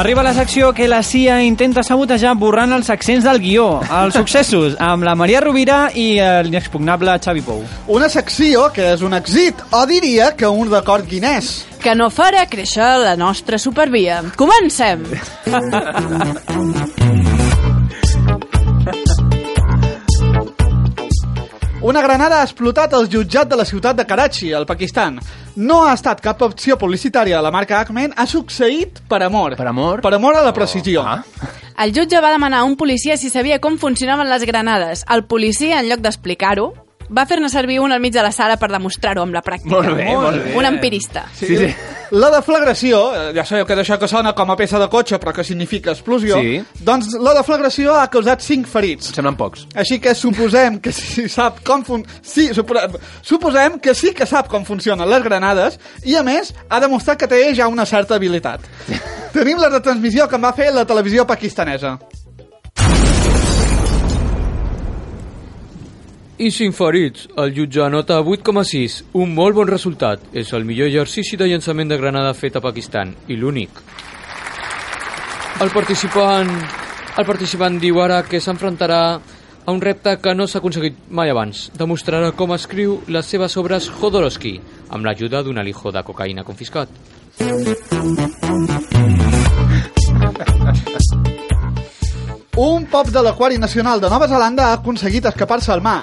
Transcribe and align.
Arriba 0.00 0.22
la 0.22 0.32
secció 0.32 0.72
que 0.72 0.88
la 0.88 1.02
CIA 1.02 1.42
intenta 1.44 1.82
sabotejar 1.84 2.30
borrant 2.40 2.72
els 2.72 2.88
accents 2.88 3.26
del 3.26 3.36
guió. 3.42 3.66
Els 3.98 4.14
successos 4.16 4.78
amb 4.80 5.04
la 5.04 5.12
Maria 5.12 5.42
Rovira 5.44 5.90
i 5.92 6.14
l'inexpugnable 6.46 7.18
Xavi 7.20 7.44
Pou. 7.44 7.60
Una 7.92 8.08
secció 8.08 8.70
que 8.72 8.94
és 8.94 9.04
un 9.04 9.12
èxit, 9.18 9.60
o 9.76 9.82
diria 9.90 10.30
que 10.40 10.48
un 10.48 10.72
record 10.72 11.04
guinès. 11.04 11.50
Que 11.84 11.92
no 11.92 12.08
farà 12.08 12.46
créixer 12.48 12.94
la 13.04 13.12
nostra 13.20 13.60
supervia. 13.60 14.22
Comencem! 14.40 15.04
Una 21.90 22.02
granada 22.02 22.36
ha 22.38 22.44
explotat 22.46 22.92
al 22.94 23.08
jutjat 23.10 23.48
de 23.50 23.56
la 23.58 23.64
ciutat 23.66 23.96
de 23.98 24.04
Karachi, 24.06 24.52
al 24.54 24.62
Pakistan. 24.62 25.16
No 25.56 25.80
ha 25.82 25.96
estat 25.96 26.20
cap 26.22 26.44
opció 26.46 26.76
publicitària 26.78 27.40
de 27.40 27.42
la 27.42 27.50
marca 27.50 27.80
Acmen, 27.80 28.12
ha 28.14 28.28
succeït 28.30 29.00
per 29.10 29.18
amor. 29.26 29.56
Per 29.58 29.66
amor? 29.66 29.98
Per 30.04 30.12
amor 30.14 30.38
a 30.38 30.44
la 30.46 30.52
precisió. 30.54 31.02
Ah. 31.02 31.24
El 31.82 31.90
jutge 31.96 32.20
va 32.22 32.30
demanar 32.30 32.60
a 32.60 32.68
un 32.68 32.76
policia 32.78 33.16
si 33.18 33.26
sabia 33.26 33.58
com 33.58 33.74
funcionaven 33.74 34.30
les 34.30 34.46
granades. 34.46 35.02
El 35.10 35.24
policia, 35.26 35.80
en 35.80 35.90
lloc 35.90 36.06
d'explicar-ho, 36.06 36.68
va 37.10 37.26
fer-ne 37.26 37.50
servir 37.50 37.80
un 37.82 37.90
al 37.90 37.98
mig 37.98 38.14
de 38.14 38.22
la 38.22 38.30
sala 38.30 38.54
per 38.60 38.70
demostrar-ho 38.70 39.26
amb 39.26 39.34
la 39.34 39.42
pràctica. 39.42 39.74
Molt 39.74 39.96
bé, 39.98 40.12
molt 40.14 40.44
bé. 40.44 40.54
Un 40.62 40.70
empirista. 40.70 41.26
Sí, 41.34 41.56
sí. 41.56 41.74
La 42.10 42.26
deflagració, 42.34 42.98
eh, 43.14 43.32
ja 43.36 43.44
sabeu 43.46 43.64
que 43.68 43.76
d'això 43.78 43.96
que 44.00 44.08
sona 44.10 44.32
com 44.34 44.50
a 44.50 44.56
peça 44.58 44.80
de 44.82 44.88
cotxe 44.90 45.18
però 45.22 45.32
que 45.32 45.44
significa 45.46 45.92
explosió, 45.92 46.40
Sí. 46.42 46.56
doncs 46.82 47.12
la 47.22 47.34
deflagració 47.36 47.94
ha 47.94 48.08
causat 48.10 48.42
5 48.42 48.66
ferits. 48.66 49.12
Semblen 49.14 49.36
pocs. 49.36 49.66
Així 49.74 50.00
que 50.00 50.14
suposem 50.14 50.80
que 50.80 50.90
si 50.92 51.28
sap 51.36 51.62
com 51.64 51.84
fun... 51.86 52.04
sí, 52.22 52.48
suposem, 52.54 52.96
suposem 53.22 53.78
que 53.78 53.94
sí 53.94 54.12
que 54.12 54.26
sap 54.26 54.48
com 54.50 54.64
funcionen 54.66 55.08
les 55.08 55.22
granades 55.22 55.78
i, 56.02 56.16
a 56.16 56.22
més, 56.26 56.52
ha 56.68 56.80
demostrat 56.80 57.18
que 57.18 57.28
té 57.30 57.54
ja 57.54 57.68
una 57.68 57.86
certa 57.86 58.16
habilitat. 58.16 58.60
Tenim 59.32 59.58
la 59.62 59.68
retransmissió 59.70 60.26
que 60.28 60.34
en 60.34 60.42
va 60.42 60.52
fer 60.52 60.72
la 60.74 60.84
televisió 60.84 61.24
pakistanesa. 61.26 61.98
I 66.40 66.48
5 66.48 66.72
ferits. 66.72 67.26
El 67.36 67.50
jutge 67.52 67.82
anota 67.84 68.16
8,6. 68.24 68.94
Un 69.20 69.34
molt 69.36 69.58
bon 69.58 69.68
resultat. 69.68 70.22
És 70.32 70.54
el 70.56 70.64
millor 70.64 70.88
exercici 70.88 71.36
de 71.36 71.44
llançament 71.44 71.90
de 71.90 71.98
granada 72.00 72.30
fet 72.32 72.54
a 72.56 72.62
Pakistan. 72.64 73.10
I 73.28 73.36
l'únic. 73.36 73.82
El 75.60 75.68
participant... 75.74 76.48
El 77.20 77.26
participant 77.28 77.76
diu 77.82 78.00
ara 78.00 78.22
que 78.24 78.40
s'enfrontarà 78.40 79.02
a 79.20 79.74
un 79.74 79.82
repte 79.84 80.14
que 80.22 80.32
no 80.32 80.46
s'ha 80.48 80.62
aconseguit 80.62 80.96
mai 81.10 81.28
abans. 81.28 81.66
Demostrarà 81.76 82.30
com 82.32 82.54
escriu 82.56 83.02
les 83.12 83.28
seves 83.28 83.58
obres 83.60 83.90
Jodorowsky, 83.98 84.54
amb 84.96 85.04
l'ajuda 85.04 85.42
d'un 85.44 85.60
alijo 85.60 85.92
de 85.92 86.00
cocaïna 86.06 86.46
confiscat. 86.46 86.88
Un 92.56 92.88
pop 92.88 93.12
de 93.12 93.26
l'Aquari 93.28 93.60
Nacional 93.60 94.00
de 94.00 94.08
Nova 94.08 94.30
Zelanda 94.32 94.70
ha 94.70 94.80
aconseguit 94.80 95.28
escapar-se 95.28 95.74
al 95.76 95.84
mar 95.84 95.98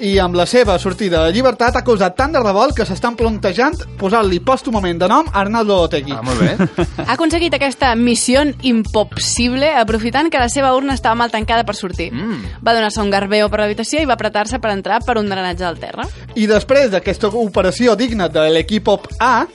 i 0.00 0.14
amb 0.18 0.36
la 0.38 0.46
seva 0.48 0.78
sortida 0.80 1.20
de 1.26 1.32
llibertat 1.34 1.76
ha 1.76 1.82
causat 1.84 2.14
tant 2.16 2.32
de 2.32 2.40
revolt 2.40 2.72
que 2.76 2.86
s'estan 2.88 3.16
plantejant 3.18 3.76
posar-li 4.00 4.38
pòstumament 4.44 5.00
de 5.00 5.08
nom 5.10 5.28
Arnaldo 5.36 5.76
Otegi. 5.84 6.14
Ah, 6.16 6.22
molt 6.24 6.40
bé. 6.40 6.56
Ha 7.10 7.16
aconseguit 7.16 7.54
aquesta 7.56 7.92
missió 7.98 8.42
impossible 8.66 9.68
aprofitant 9.80 10.30
que 10.30 10.40
la 10.40 10.48
seva 10.52 10.72
urna 10.76 10.94
estava 10.96 11.18
mal 11.18 11.32
tancada 11.32 11.64
per 11.66 11.74
sortir. 11.76 12.10
Mm. 12.12 12.60
Va 12.64 12.74
donar-se 12.76 13.00
un 13.02 13.10
garbeo 13.12 13.48
per 13.50 13.60
l'habitació 13.62 14.00
i 14.00 14.08
va 14.08 14.16
apretar-se 14.16 14.60
per 14.62 14.72
entrar 14.72 15.00
per 15.04 15.18
un 15.20 15.28
drenatge 15.28 15.64
del 15.64 15.80
terra. 15.82 16.06
I 16.34 16.46
després 16.48 16.90
d'aquesta 16.92 17.32
operació 17.40 17.96
digna 17.98 18.28
de 18.28 18.46
l'equip 18.54 18.88
A, 19.18 19.46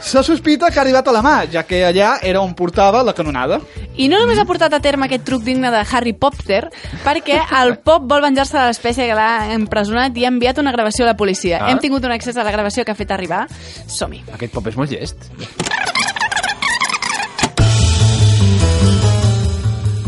se 0.00 0.22
sospita 0.22 0.70
que 0.70 0.78
ha 0.78 0.82
arribat 0.84 1.08
a 1.08 1.14
la 1.14 1.22
mà, 1.24 1.36
ja 1.50 1.64
que 1.64 1.80
allà 1.86 2.18
era 2.22 2.42
on 2.44 2.52
portava 2.54 3.02
la 3.02 3.14
canonada. 3.16 3.60
I 3.96 4.08
no 4.10 4.18
només 4.18 4.40
ha 4.42 4.46
portat 4.48 4.74
a 4.74 4.80
terme 4.82 5.06
aquest 5.06 5.22
truc 5.26 5.44
digne 5.46 5.70
de 5.70 5.82
Harry 5.84 6.14
Potter, 6.18 6.64
perquè 7.04 7.38
el 7.60 7.76
Pop 7.84 8.08
vol 8.10 8.24
venjar-se 8.24 8.58
de 8.58 8.66
l'espècie 8.70 9.06
que 9.10 9.18
l'ha 9.18 9.54
empresonat 9.54 10.16
i 10.18 10.26
ha 10.26 10.32
enviat 10.34 10.58
una 10.62 10.74
gravació 10.74 11.06
a 11.06 11.12
la 11.12 11.18
policia. 11.18 11.62
Ah. 11.62 11.70
Hem 11.70 11.82
tingut 11.82 12.04
un 12.04 12.14
accés 12.14 12.36
a 12.36 12.46
la 12.46 12.54
gravació 12.54 12.84
que 12.84 12.94
ha 12.94 12.98
fet 12.98 13.14
arribar. 13.14 13.44
Som-hi. 13.86 14.24
Aquest 14.34 14.54
pop 14.54 14.66
és 14.70 14.78
molt 14.80 14.90
llest. 14.94 15.30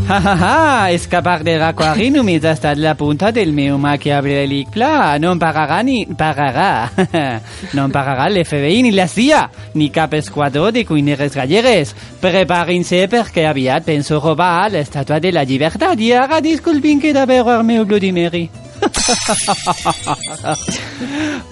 Ha 0.09 0.21
ha 0.23 0.33
ha, 0.39 0.91
escapar 0.95 1.41
de 1.43 1.57
l'Aquari 1.59 2.05
només 2.15 2.45
ha 2.47 2.53
estat 2.55 2.79
la 2.79 2.93
punta 2.95 3.27
del 3.35 3.49
meu 3.51 3.75
maquiavèlic 3.75 4.69
pla. 4.71 5.19
No 5.19 5.33
em 5.35 5.39
pagarà 5.41 5.81
ni... 5.83 6.05
pagarà. 6.07 6.87
no 7.75 7.83
em 7.89 7.91
pagarà 7.91 8.29
l'FBI 8.31 8.85
ni 8.85 8.93
la 8.95 9.09
CIA, 9.11 9.41
ni 9.75 9.89
cap 9.91 10.13
esquadró 10.15 10.71
de 10.71 10.85
cuineres 10.87 11.35
gallegues. 11.35 11.91
Preparin-se 12.23 13.01
perquè 13.11 13.43
aviat 13.49 13.83
penso 13.89 14.21
robar 14.23 14.69
l'estàtua 14.71 15.19
de 15.19 15.33
la 15.35 15.43
llibertat 15.43 15.99
i 15.99 16.13
ara 16.15 16.39
disculpin 16.39 17.03
que 17.03 17.11
de 17.11 17.25
veure 17.27 17.59
el 17.59 17.67
meu 17.67 17.83
Bloody 17.83 18.13
Mary. 18.15 18.47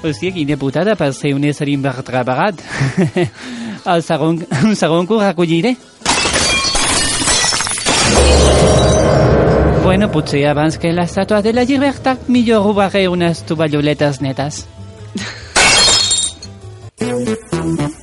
Hòstia, 0.06 0.32
quina 0.32 0.56
putada 0.56 0.96
per 0.96 1.12
ser 1.18 1.34
un 1.36 1.44
ésser 1.44 1.68
invertebrat. 1.74 2.56
el 3.96 4.02
segon, 4.08 4.40
un 4.64 4.76
segon 4.80 5.12
que 5.12 5.14
ho 5.14 5.22
recolliré. 5.26 5.76
Bueno, 9.84 10.10
potser 10.12 10.48
abans 10.50 10.80
que 10.82 10.92
l'estàtua 10.92 11.44
de 11.46 11.54
la 11.54 11.64
llibertat, 11.64 12.28
millor 12.28 12.66
robaré 12.66 13.08
unes 13.08 13.46
tovalloletes 13.46 14.22
netes. 14.26 14.66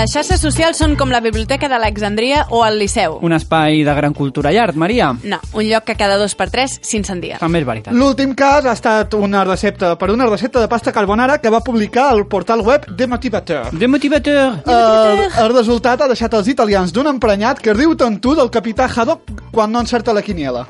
Les 0.00 0.14
xarxes 0.14 0.40
socials 0.40 0.78
són 0.80 0.94
com 0.96 1.10
la 1.12 1.18
Biblioteca 1.20 1.68
d'Alexandria 1.68 2.46
o 2.56 2.62
el 2.64 2.78
Liceu. 2.80 3.18
Un 3.20 3.34
espai 3.36 3.82
de 3.84 3.92
gran 3.98 4.14
cultura 4.16 4.48
i 4.48 4.56
art, 4.56 4.72
Maria. 4.72 5.10
No, 5.28 5.36
un 5.52 5.66
lloc 5.68 5.84
que 5.90 5.96
cada 5.98 6.16
dos 6.16 6.32
per 6.38 6.46
tres 6.48 6.78
s'incendia. 6.80 7.36
També 7.42 7.60
és 7.60 7.66
veritat. 7.68 7.92
L'últim 7.92 8.32
cas 8.32 8.64
ha 8.64 8.72
estat 8.72 9.12
una 9.18 9.44
recepta 9.44 9.92
per 10.00 10.08
una 10.14 10.24
recepta 10.30 10.64
de 10.64 10.72
pasta 10.72 10.96
carbonara 10.96 11.36
que 11.44 11.52
va 11.52 11.60
publicar 11.60 12.14
el 12.16 12.24
portal 12.32 12.64
web 12.64 12.88
The 12.96 13.10
Motivateur. 13.12 13.76
De 13.76 13.92
motivateur. 13.92 14.62
El, 14.64 15.22
el 15.44 15.52
resultat 15.52 16.00
ha 16.00 16.08
deixat 16.08 16.32
els 16.32 16.48
italians 16.48 16.96
d'un 16.96 17.12
emprenyat 17.12 17.60
que 17.60 17.76
riu 17.76 17.92
tant 17.92 18.16
tu 18.24 18.32
del 18.32 18.48
capità 18.48 18.88
Haddock 18.88 19.50
quan 19.52 19.68
no 19.68 19.84
encerta 19.84 20.16
la 20.16 20.24
quiniela. 20.24 20.64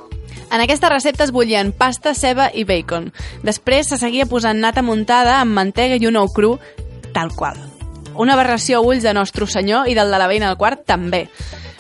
En 0.50 0.58
aquesta 0.58 0.91
recepta 0.91 1.22
es 1.22 1.30
bullien 1.30 1.70
pasta, 1.70 2.18
ceba 2.18 2.50
i 2.50 2.66
bacon. 2.66 3.12
Després 3.47 3.94
se 3.94 4.02
seguia 4.02 4.26
posant 4.26 4.58
nata 4.58 4.82
muntada 4.82 5.38
amb 5.38 5.54
mantega 5.54 6.02
i 6.02 6.10
un 6.10 6.18
ou 6.18 6.34
cru, 6.34 6.56
tal 7.14 7.30
qual. 7.30 7.62
Una 8.16 8.34
aberració 8.34 8.78
a 8.78 8.84
ulls 8.87 9.04
de 9.06 9.15
Nostre 9.15 9.47
Senyor 9.47 9.88
i 9.88 9.94
del 9.94 10.10
de 10.10 10.19
la 10.19 10.28
veïna 10.31 10.50
del 10.50 10.59
quart 10.60 10.84
també. 10.87 11.26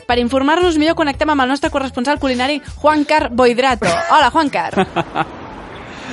Per 0.06 0.18
informar-nos 0.18 0.78
millor 0.78 0.98
connectem 0.98 1.30
amb 1.30 1.44
el 1.44 1.52
nostre 1.52 1.70
corresponsal 1.70 2.18
culinari 2.18 2.60
Juan 2.82 3.04
Car 3.04 3.28
Boidrato. 3.30 3.86
Hola, 4.10 4.30
Juan 4.30 4.50
Car. 4.50 4.72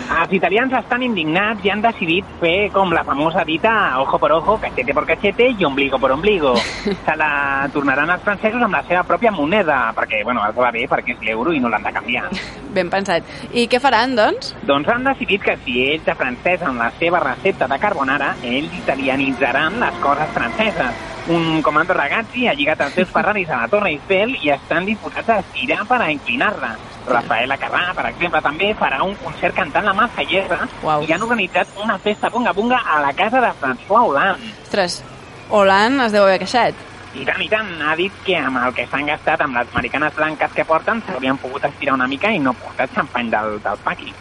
Els 0.08 0.34
italians 0.34 0.74
estan 0.78 1.03
indignats 1.03 1.66
i 1.66 1.72
han 1.74 1.81
decidit 1.84 2.28
fer 2.41 2.69
com 2.74 2.94
la 2.96 3.03
famosa 3.08 3.44
dita 3.47 3.72
ojo 4.02 4.19
por 4.19 4.31
ojo, 4.31 4.58
cachete 4.62 4.94
por 4.94 5.06
cachete 5.06 5.50
i 5.52 5.66
ombligo 5.66 6.00
por 6.00 6.12
ombligo. 6.12 6.56
Se 7.06 7.16
la 7.19 7.68
tornaran 7.74 8.09
els 8.13 8.24
francesos 8.24 8.63
amb 8.63 8.78
la 8.80 8.84
seva 8.88 9.03
pròpia 9.07 9.31
moneda, 9.31 9.80
perquè, 9.97 10.24
bueno, 10.24 10.46
els 10.47 10.56
va 10.57 10.72
bé 10.72 10.86
perquè 10.90 11.18
és 11.18 11.28
l'euro 11.28 11.53
i 11.53 11.59
no 11.59 11.69
l'han 11.69 11.84
de 11.84 11.94
canviar. 12.00 12.30
Ben 12.78 12.91
pensat. 12.94 13.25
I 13.57 13.66
què 13.72 13.80
faran, 13.81 14.13
doncs? 14.18 14.53
Doncs 14.69 14.90
han 14.94 15.06
decidit 15.07 15.41
que 15.44 15.57
si 15.66 15.80
ells 15.88 16.06
de 16.06 16.13
francès 16.19 16.62
amb 16.62 16.84
la 16.84 16.92
seva 17.00 17.24
recepta 17.24 17.68
de 17.72 17.80
carbonara, 17.81 18.36
ells 18.45 18.74
italianitzaran 18.83 19.80
les 19.81 20.04
coses 20.04 20.36
franceses. 20.36 21.17
Un 21.27 21.62
comando 21.62 21.94
ragazzi 21.94 22.47
ha 22.47 22.53
lligat 22.56 22.79
els 22.85 22.94
seus 22.95 23.09
Ferraris 23.12 23.50
a 23.51 23.57
la 23.63 23.68
Torre 23.68 23.89
Eiffel 23.91 24.38
i 24.39 24.51
estan 24.53 24.85
disposats 24.88 25.27
a 25.29 25.39
estirar 25.41 25.81
per 25.89 25.97
a 26.01 26.12
inclinar-la. 26.13 26.69
Rafaela 27.07 27.57
Carrà, 27.59 27.94
per 27.95 28.06
exemple, 28.09 28.39
també 28.44 28.69
farà 28.79 29.01
un 29.03 29.13
concert 29.19 29.56
cantant 29.56 29.85
la 29.88 29.94
Marsellesa 29.95 30.68
Uau. 30.83 31.03
i 31.07 31.12
han 31.12 31.24
organitzat 31.24 31.68
una 31.83 31.97
festa 32.03 32.29
bunga-bunga 32.31 32.79
a 32.79 33.01
la 33.03 33.12
casa 33.15 33.41
de 33.44 33.51
François 33.59 34.06
Hollande. 34.07 34.53
Ostres, 34.63 35.01
Holand 35.50 36.01
es 36.07 36.15
deu 36.15 36.24
haver 36.24 36.39
queixat. 36.44 36.79
I 37.15 37.24
tant, 37.25 37.44
i 37.44 37.47
tant, 37.51 37.69
ha 37.81 37.95
dit 38.00 38.13
que 38.25 38.35
amb 38.38 38.59
el 38.63 38.74
que 38.75 38.88
s'han 38.88 39.07
gastat 39.07 39.41
amb 39.44 39.56
les 39.56 39.68
americanes 39.74 40.15
blanques 40.15 40.51
que 40.56 40.65
porten 40.68 41.00
s'haurien 41.07 41.38
pogut 41.44 41.63
estirar 41.65 41.95
una 41.95 42.07
mica 42.07 42.31
i 42.31 42.39
no 42.39 42.53
portar 42.53 42.88
xampany 42.95 43.31
del, 43.31 43.56
del 43.63 43.79
paqui. 43.83 44.12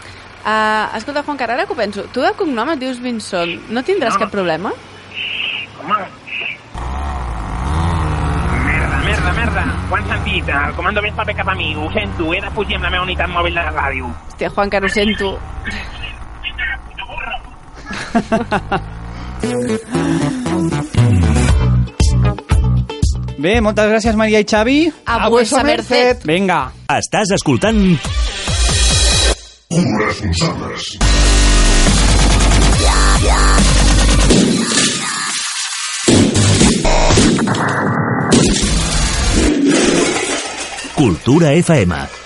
Uh, 0.46 0.94
escolta, 0.96 1.22
Juan 1.26 1.36
Car, 1.38 1.50
ara 1.50 1.66
que 1.66 1.74
ho 1.74 1.76
penso, 1.78 2.06
tu 2.14 2.22
de 2.22 2.30
cognom 2.38 2.70
et 2.70 2.78
dius 2.82 2.98
Vinson, 3.02 3.56
no 3.70 3.82
tindràs 3.82 4.14
No. 4.14 4.26
cap 4.26 4.30
problema? 4.34 4.70
Home... 5.82 5.98
Merda, 9.26 9.40
merda, 9.40 9.62
han 9.90 10.06
sentit. 10.06 10.48
El 10.48 10.74
comando 10.76 11.00
cap 11.36 11.48
a 11.48 11.54
mi. 11.54 11.74
Ho 11.74 11.90
sento, 11.90 12.32
he 12.32 12.40
de 12.40 12.50
fugir 12.54 12.76
amb 12.76 12.84
la 12.84 12.90
meva 12.90 13.02
unitat 13.02 13.28
mòbil 13.28 13.54
de 13.54 13.62
la 13.64 13.72
ràdio. 13.74 14.06
Hòstia, 14.30 14.50
Juan 14.54 14.70
ho 14.84 14.88
sento. 14.88 15.38
Bé, 23.38 23.60
moltes 23.60 23.90
gràcies, 23.90 24.14
Maria 24.14 24.38
i 24.38 24.46
Xavi. 24.46 24.92
A 25.06 25.28
vuesa 25.28 25.64
merced. 25.66 26.22
Vinga. 26.24 26.70
Estàs 26.86 27.34
escoltant... 27.34 27.82
Corresponsables. 29.66 30.96
Cultura 41.06 41.52
FM. 41.52 42.25